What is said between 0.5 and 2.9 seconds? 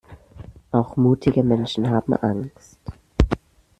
Auch mutige Menschen haben Angst.